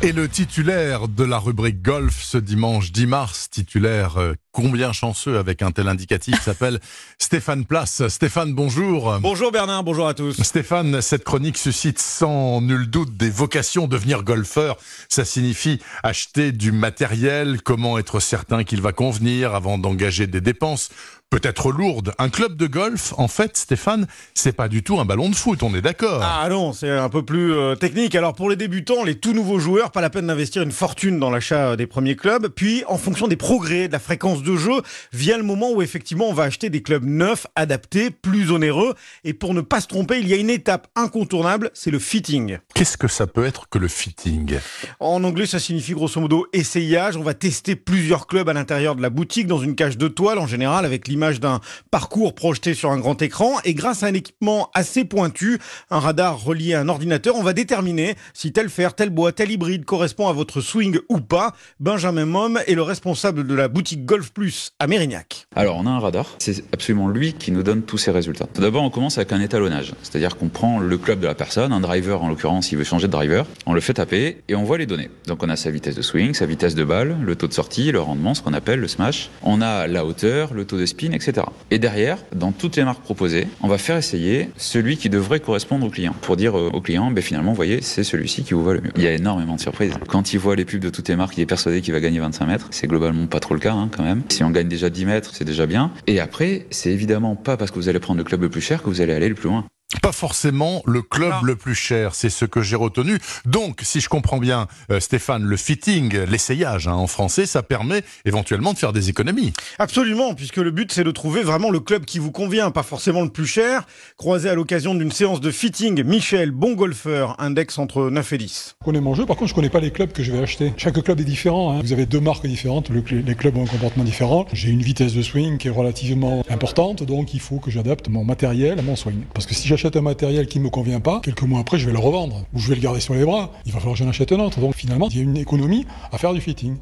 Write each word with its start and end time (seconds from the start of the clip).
Et 0.00 0.12
le 0.12 0.28
titulaire 0.28 1.08
de 1.08 1.24
la 1.24 1.38
rubrique 1.38 1.82
golf 1.82 2.22
ce 2.22 2.38
dimanche 2.38 2.92
10 2.92 3.06
mars, 3.06 3.50
titulaire 3.50 4.18
euh, 4.18 4.34
combien 4.58 4.92
chanceux 4.92 5.38
avec 5.38 5.62
un 5.62 5.70
tel 5.70 5.86
indicatif, 5.86 6.42
s'appelle 6.42 6.80
Stéphane 7.20 7.64
Place. 7.64 8.08
Stéphane, 8.08 8.54
bonjour. 8.54 9.16
Bonjour 9.20 9.52
Bernard, 9.52 9.84
bonjour 9.84 10.08
à 10.08 10.14
tous. 10.14 10.42
Stéphane, 10.42 11.00
cette 11.00 11.22
chronique 11.22 11.56
suscite 11.56 12.00
sans 12.00 12.60
nul 12.60 12.90
doute 12.90 13.16
des 13.16 13.30
vocations. 13.30 13.86
Devenir 13.86 14.24
golfeur, 14.24 14.76
ça 15.08 15.24
signifie 15.24 15.80
acheter 16.02 16.50
du 16.50 16.72
matériel, 16.72 17.62
comment 17.62 17.98
être 17.98 18.18
certain 18.18 18.64
qu'il 18.64 18.80
va 18.80 18.90
convenir 18.90 19.54
avant 19.54 19.78
d'engager 19.78 20.26
des 20.26 20.40
dépenses 20.40 20.90
peut-être 21.30 21.70
lourde. 21.70 22.12
Un 22.18 22.30
club 22.30 22.56
de 22.56 22.66
golf, 22.66 23.12
en 23.18 23.28
fait, 23.28 23.56
Stéphane, 23.56 24.06
c'est 24.34 24.52
pas 24.52 24.68
du 24.68 24.82
tout 24.82 24.98
un 24.98 25.04
ballon 25.04 25.28
de 25.28 25.34
foot, 25.34 25.62
on 25.62 25.74
est 25.74 25.82
d'accord. 25.82 26.22
Ah 26.22 26.46
non, 26.48 26.72
c'est 26.72 26.90
un 26.90 27.08
peu 27.08 27.22
plus 27.22 27.52
euh, 27.52 27.74
technique. 27.74 28.14
Alors 28.14 28.34
pour 28.34 28.48
les 28.48 28.56
débutants, 28.56 29.04
les 29.04 29.16
tout 29.16 29.34
nouveaux 29.34 29.58
joueurs, 29.58 29.90
pas 29.90 30.00
la 30.00 30.10
peine 30.10 30.26
d'investir 30.26 30.62
une 30.62 30.72
fortune 30.72 31.18
dans 31.18 31.30
l'achat 31.30 31.76
des 31.76 31.86
premiers 31.86 32.16
clubs. 32.16 32.48
Puis, 32.48 32.82
en 32.88 32.96
fonction 32.96 33.28
des 33.28 33.36
progrès, 33.36 33.88
de 33.88 33.92
la 33.92 33.98
fréquence 33.98 34.42
de 34.42 34.47
jeu, 34.56 34.82
vient 35.12 35.36
le 35.36 35.42
moment 35.42 35.70
où 35.72 35.82
effectivement 35.82 36.28
on 36.28 36.34
va 36.34 36.44
acheter 36.44 36.70
des 36.70 36.82
clubs 36.82 37.04
neufs, 37.04 37.46
adaptés, 37.56 38.10
plus 38.10 38.50
onéreux. 38.50 38.94
Et 39.24 39.32
pour 39.32 39.54
ne 39.54 39.60
pas 39.60 39.80
se 39.80 39.86
tromper, 39.86 40.18
il 40.18 40.28
y 40.28 40.34
a 40.34 40.36
une 40.36 40.50
étape 40.50 40.88
incontournable, 40.96 41.70
c'est 41.74 41.90
le 41.90 41.98
fitting. 41.98 42.58
Qu'est-ce 42.74 42.96
que 42.96 43.08
ça 43.08 43.26
peut 43.26 43.44
être 43.44 43.68
que 43.68 43.78
le 43.78 43.88
fitting? 43.88 44.58
En 45.00 45.22
anglais, 45.24 45.46
ça 45.46 45.58
signifie 45.58 45.92
grosso 45.92 46.20
modo 46.20 46.46
essayage. 46.52 47.16
On 47.16 47.22
va 47.22 47.34
tester 47.34 47.76
plusieurs 47.76 48.26
clubs 48.26 48.48
à 48.48 48.52
l'intérieur 48.52 48.96
de 48.96 49.02
la 49.02 49.10
boutique 49.10 49.46
dans 49.46 49.58
une 49.58 49.74
cage 49.74 49.98
de 49.98 50.08
toile 50.08 50.38
en 50.38 50.46
général 50.46 50.84
avec 50.84 51.08
l'image 51.08 51.40
d'un 51.40 51.60
parcours 51.90 52.34
projeté 52.34 52.74
sur 52.74 52.90
un 52.90 52.98
grand 52.98 53.20
écran 53.22 53.56
et 53.64 53.74
grâce 53.74 54.02
à 54.02 54.06
un 54.06 54.14
équipement 54.14 54.70
assez 54.74 55.04
pointu, 55.04 55.58
un 55.90 56.00
radar 56.00 56.42
relié 56.42 56.74
à 56.74 56.80
un 56.80 56.88
ordinateur, 56.88 57.36
on 57.36 57.42
va 57.42 57.52
déterminer 57.52 58.16
si 58.34 58.52
tel 58.52 58.68
fer, 58.68 58.94
tel 58.94 59.10
bois, 59.10 59.32
tel 59.32 59.50
hybride 59.50 59.84
correspond 59.84 60.28
à 60.28 60.32
votre 60.32 60.60
swing 60.60 60.98
ou 61.08 61.20
pas. 61.20 61.54
Benjamin 61.80 62.26
Mom 62.26 62.60
est 62.66 62.74
le 62.74 62.82
responsable 62.82 63.46
de 63.46 63.54
la 63.54 63.68
boutique 63.68 64.04
Golf 64.04 64.27
Plus 64.34 64.72
à 64.78 64.86
Mérignac. 64.86 65.46
Alors 65.56 65.76
on 65.76 65.86
a 65.86 65.90
un 65.90 65.98
radar, 65.98 66.26
c'est 66.38 66.64
absolument 66.72 67.08
lui 67.08 67.32
qui 67.32 67.52
nous 67.52 67.62
donne 67.62 67.82
tous 67.82 67.98
ces 67.98 68.10
résultats. 68.10 68.46
Tout 68.52 68.62
d'abord 68.62 68.82
on 68.82 68.90
commence 68.90 69.18
avec 69.18 69.32
un 69.32 69.40
étalonnage, 69.40 69.94
c'est-à-dire 70.02 70.36
qu'on 70.36 70.48
prend 70.48 70.78
le 70.78 70.98
club 70.98 71.20
de 71.20 71.26
la 71.26 71.34
personne, 71.34 71.72
un 71.72 71.80
driver 71.80 72.22
en 72.22 72.28
l'occurrence 72.28 72.72
il 72.72 72.78
veut 72.78 72.84
changer 72.84 73.06
de 73.06 73.12
driver, 73.12 73.46
on 73.66 73.74
le 73.74 73.80
fait 73.80 73.94
taper 73.94 74.38
et 74.48 74.54
on 74.54 74.64
voit 74.64 74.78
les 74.78 74.86
données. 74.86 75.10
Donc 75.26 75.42
on 75.42 75.48
a 75.48 75.56
sa 75.56 75.70
vitesse 75.70 75.94
de 75.94 76.02
swing, 76.02 76.34
sa 76.34 76.46
vitesse 76.46 76.74
de 76.74 76.84
balle, 76.84 77.16
le 77.22 77.36
taux 77.36 77.48
de 77.48 77.52
sortie, 77.52 77.92
le 77.92 78.00
rendement, 78.00 78.34
ce 78.34 78.42
qu'on 78.42 78.52
appelle 78.52 78.80
le 78.80 78.88
smash. 78.88 79.30
On 79.42 79.60
a 79.60 79.86
la 79.86 80.04
hauteur, 80.04 80.54
le 80.54 80.64
taux 80.64 80.78
de 80.78 80.86
spin, 80.86 81.12
etc. 81.12 81.46
Et 81.70 81.78
derrière, 81.78 82.18
dans 82.34 82.52
toutes 82.52 82.76
les 82.76 82.84
marques 82.84 83.02
proposées, 83.02 83.46
on 83.62 83.68
va 83.68 83.78
faire 83.78 83.96
essayer 83.96 84.50
celui 84.56 84.96
qui 84.96 85.08
devrait 85.08 85.40
correspondre 85.40 85.86
au 85.86 85.90
client. 85.90 86.14
Pour 86.22 86.36
dire 86.36 86.54
au 86.54 86.80
client, 86.80 87.10
ben 87.10 87.22
finalement, 87.22 87.50
vous 87.50 87.56
voyez, 87.56 87.80
c'est 87.82 88.04
celui-ci 88.04 88.44
qui 88.44 88.54
vous 88.54 88.64
va 88.64 88.74
le 88.74 88.80
mieux. 88.80 88.92
Il 88.96 89.02
y 89.02 89.06
a 89.06 89.12
énormément 89.12 89.56
de 89.56 89.60
surprises. 89.60 89.94
Quand 90.08 90.32
il 90.32 90.38
voit 90.38 90.56
les 90.56 90.64
pubs 90.64 90.80
de 90.80 90.90
toutes 90.90 91.08
les 91.08 91.16
marques, 91.16 91.36
il 91.36 91.42
est 91.42 91.46
persuadé 91.46 91.80
qu'il 91.80 91.92
va 91.92 92.00
gagner 92.00 92.20
25 92.20 92.46
mètres. 92.46 92.68
C'est 92.70 92.86
globalement 92.86 93.26
pas 93.26 93.40
trop 93.40 93.54
le 93.54 93.60
cas, 93.60 93.72
hein, 93.72 93.88
quand 93.94 94.02
même. 94.02 94.17
Si 94.28 94.42
on 94.44 94.50
gagne 94.50 94.68
déjà 94.68 94.90
10 94.90 95.06
mètres, 95.06 95.30
c'est 95.34 95.44
déjà 95.44 95.66
bien. 95.66 95.92
Et 96.06 96.20
après, 96.20 96.66
c'est 96.70 96.90
évidemment 96.90 97.36
pas 97.36 97.56
parce 97.56 97.70
que 97.70 97.76
vous 97.76 97.88
allez 97.88 98.00
prendre 98.00 98.18
le 98.18 98.24
club 98.24 98.42
le 98.42 98.48
plus 98.48 98.60
cher 98.60 98.82
que 98.82 98.88
vous 98.88 99.00
allez 99.00 99.12
aller 99.12 99.28
le 99.28 99.34
plus 99.34 99.48
loin 99.48 99.64
pas 100.00 100.12
forcément 100.12 100.82
le 100.86 101.02
club 101.02 101.34
le 101.42 101.56
plus 101.56 101.74
cher, 101.74 102.14
c'est 102.14 102.30
ce 102.30 102.44
que 102.44 102.62
j'ai 102.62 102.76
retenu. 102.76 103.18
Donc, 103.44 103.80
si 103.82 104.00
je 104.00 104.08
comprends 104.08 104.38
bien, 104.38 104.66
euh, 104.90 105.00
Stéphane, 105.00 105.44
le 105.44 105.56
fitting, 105.56 106.16
l'essayage 106.24 106.88
hein, 106.88 106.94
en 106.94 107.06
français, 107.06 107.46
ça 107.46 107.62
permet 107.62 108.02
éventuellement 108.24 108.72
de 108.72 108.78
faire 108.78 108.92
des 108.92 109.08
économies. 109.08 109.52
Absolument, 109.78 110.34
puisque 110.34 110.56
le 110.56 110.70
but 110.70 110.92
c'est 110.92 111.04
de 111.04 111.10
trouver 111.10 111.42
vraiment 111.42 111.70
le 111.70 111.80
club 111.80 112.04
qui 112.04 112.18
vous 112.18 112.32
convient, 112.32 112.70
pas 112.70 112.82
forcément 112.82 113.22
le 113.22 113.30
plus 113.30 113.46
cher. 113.46 113.86
Croisé 114.16 114.48
à 114.48 114.54
l'occasion 114.54 114.94
d'une 114.94 115.12
séance 115.12 115.40
de 115.40 115.50
fitting, 115.50 116.02
Michel, 116.04 116.50
bon 116.50 116.74
golfeur, 116.74 117.36
index 117.38 117.78
entre 117.78 118.10
9 118.10 118.32
et 118.32 118.38
10. 118.38 118.76
Je 118.80 118.84
connais 118.84 119.00
mon 119.00 119.14
jeu, 119.14 119.26
par 119.26 119.36
contre 119.36 119.50
je 119.50 119.54
connais 119.54 119.70
pas 119.70 119.80
les 119.80 119.90
clubs 119.90 120.12
que 120.12 120.22
je 120.22 120.32
vais 120.32 120.38
acheter. 120.38 120.72
Chaque 120.76 121.00
club 121.02 121.20
est 121.20 121.24
différent, 121.24 121.72
hein. 121.72 121.80
vous 121.82 121.92
avez 121.92 122.06
deux 122.06 122.20
marques 122.20 122.46
différentes, 122.46 122.90
les 122.90 123.34
clubs 123.34 123.56
ont 123.56 123.64
un 123.64 123.66
comportement 123.66 124.04
différent. 124.04 124.46
J'ai 124.52 124.70
une 124.70 124.82
vitesse 124.82 125.14
de 125.14 125.22
swing 125.22 125.58
qui 125.58 125.68
est 125.68 125.72
relativement 125.72 126.42
importante, 126.50 127.02
donc 127.02 127.34
il 127.34 127.40
faut 127.40 127.58
que 127.58 127.70
j'adapte 127.70 128.08
mon 128.08 128.24
matériel 128.24 128.78
à 128.78 128.82
mon 128.82 128.96
swing. 128.96 129.22
Parce 129.34 129.46
que 129.46 129.54
si 129.54 129.68
j'achète 129.68 129.87
un 129.96 130.02
matériel 130.02 130.46
qui 130.46 130.58
ne 130.58 130.64
me 130.64 130.70
convient 130.70 131.00
pas, 131.00 131.20
quelques 131.22 131.42
mois 131.42 131.60
après, 131.60 131.78
je 131.78 131.86
vais 131.86 131.92
le 131.92 131.98
revendre 131.98 132.44
ou 132.54 132.58
je 132.58 132.68
vais 132.68 132.74
le 132.74 132.80
garder 132.80 133.00
sur 133.00 133.14
les 133.14 133.24
bras. 133.24 133.50
Il 133.66 133.72
va 133.72 133.78
falloir 133.78 133.96
que 133.96 134.04
j'en 134.04 134.08
achète 134.08 134.32
un 134.32 134.40
autre. 134.40 134.60
Donc 134.60 134.74
finalement, 134.74 135.08
il 135.10 135.16
y 135.16 135.20
a 135.20 135.22
une 135.22 135.36
économie 135.36 135.86
à 136.12 136.18
faire 136.18 136.32
du 136.32 136.40
fitting. 136.40 136.76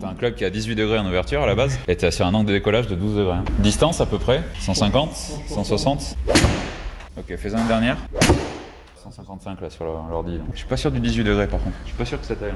T'as 0.00 0.08
un 0.08 0.14
club 0.14 0.34
qui 0.34 0.44
a 0.44 0.50
18 0.50 0.74
degrés 0.74 0.98
en 0.98 1.06
ouverture 1.06 1.42
à 1.42 1.46
la 1.46 1.54
base 1.54 1.78
et 1.86 1.96
t'es 1.96 2.10
sur 2.10 2.26
un 2.26 2.34
angle 2.34 2.48
de 2.48 2.52
décollage 2.52 2.88
de 2.88 2.94
12 2.94 3.16
degrés. 3.16 3.38
Distance 3.60 4.00
à 4.00 4.06
peu 4.06 4.18
près 4.18 4.42
150 4.60 5.14
160 5.48 6.16
Ok, 7.16 7.36
fais-en 7.36 7.58
une 7.58 7.68
dernière. 7.68 7.96
155 9.02 9.60
là 9.60 9.70
sur 9.70 9.84
l'ordi. 9.84 10.40
Je 10.52 10.58
suis 10.58 10.66
pas 10.66 10.76
sûr 10.76 10.90
du 10.90 10.98
18 10.98 11.24
degrés 11.24 11.46
par 11.46 11.62
contre. 11.62 11.76
Je 11.84 11.88
suis 11.90 11.98
pas 11.98 12.04
sûr 12.04 12.20
que 12.20 12.26
ça 12.26 12.34
taille. 12.34 12.52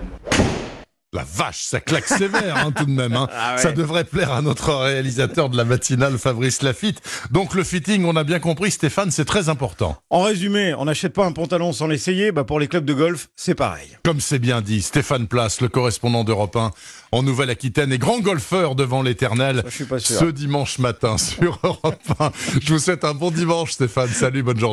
La 1.18 1.24
vache, 1.24 1.64
ça 1.64 1.80
claque 1.80 2.06
sévère 2.06 2.56
hein, 2.58 2.70
tout 2.70 2.84
de 2.84 2.92
même. 2.92 3.16
Hein. 3.16 3.28
Ah 3.40 3.56
ça 3.58 3.72
devrait 3.72 4.04
plaire 4.04 4.32
à 4.32 4.42
notre 4.42 4.72
réalisateur 4.74 5.48
de 5.48 5.56
la 5.56 5.64
matinale, 5.64 6.18
Fabrice 6.18 6.62
Lafitte. 6.62 7.00
Donc 7.30 7.54
le 7.54 7.64
fitting, 7.64 8.04
on 8.04 8.14
a 8.14 8.22
bien 8.22 8.38
compris, 8.38 8.70
Stéphane, 8.70 9.10
c'est 9.10 9.24
très 9.24 9.48
important. 9.48 9.96
En 10.10 10.22
résumé, 10.22 10.74
on 10.74 10.84
n'achète 10.84 11.14
pas 11.14 11.24
un 11.24 11.32
pantalon 11.32 11.72
sans 11.72 11.86
l'essayer. 11.86 12.30
Bah 12.30 12.44
pour 12.44 12.60
les 12.60 12.68
clubs 12.68 12.84
de 12.84 12.94
golf, 12.94 13.28
c'est 13.36 13.54
pareil. 13.54 13.88
Comme 14.04 14.20
c'est 14.20 14.38
bien 14.38 14.60
dit, 14.60 14.82
Stéphane 14.82 15.26
Place, 15.26 15.60
le 15.60 15.68
correspondant 15.68 16.24
d'Europe 16.24 16.54
1 16.56 16.70
en 17.10 17.22
Nouvelle-Aquitaine 17.22 17.92
et 17.92 17.98
grand 17.98 18.20
golfeur 18.20 18.74
devant 18.74 19.02
l'éternel 19.02 19.64
ce 19.98 20.26
dimanche 20.30 20.78
matin 20.78 21.16
sur 21.18 21.58
Europe 21.62 22.02
1. 22.18 22.30
Je 22.60 22.72
vous 22.72 22.78
souhaite 22.78 23.04
un 23.04 23.14
bon 23.14 23.30
dimanche, 23.30 23.72
Stéphane. 23.72 24.08
Salut, 24.08 24.42
bonne 24.42 24.58
journée. 24.58 24.66